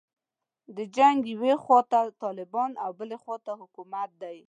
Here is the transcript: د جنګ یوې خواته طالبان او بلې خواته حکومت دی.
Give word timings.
د 0.75 0.77
جنګ 0.95 1.17
یوې 1.33 1.53
خواته 1.63 1.99
طالبان 2.23 2.71
او 2.83 2.89
بلې 2.99 3.17
خواته 3.23 3.51
حکومت 3.61 4.09
دی. 4.21 4.37